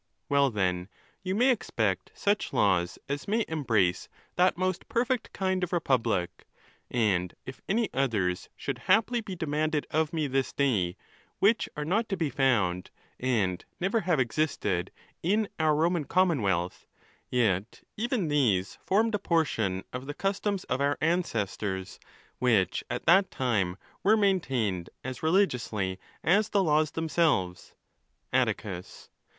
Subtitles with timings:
[0.29, 0.89] —Well, then,
[1.21, 6.47] you may expect such laws as may embrace that most perfect kind of republic.
[6.89, 10.97] And if any others should haply be demanded of me this day,
[11.37, 14.89] which are not 'to be found, and never have existed,
[15.21, 16.85] in our Roman Com monwealth,
[17.29, 21.99] yet even these formed a portion of the customs of our ancestors,
[22.39, 27.75] which at that time were maintained as reli giously as the laws themselves.
[27.93, 29.09] |:~ Attieus.